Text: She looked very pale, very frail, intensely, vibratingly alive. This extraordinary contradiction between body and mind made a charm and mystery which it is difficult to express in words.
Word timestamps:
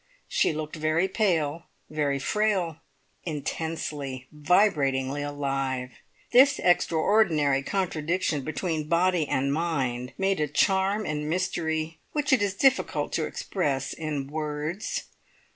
She 0.27 0.51
looked 0.51 0.77
very 0.77 1.07
pale, 1.07 1.67
very 1.87 2.17
frail, 2.17 2.77
intensely, 3.23 4.27
vibratingly 4.31 5.21
alive. 5.21 5.91
This 6.31 6.57
extraordinary 6.57 7.61
contradiction 7.61 8.41
between 8.43 8.87
body 8.89 9.27
and 9.27 9.53
mind 9.53 10.13
made 10.17 10.39
a 10.39 10.47
charm 10.47 11.05
and 11.05 11.29
mystery 11.29 11.99
which 12.13 12.33
it 12.33 12.41
is 12.41 12.55
difficult 12.55 13.13
to 13.13 13.25
express 13.25 13.93
in 13.93 14.25
words. 14.25 15.03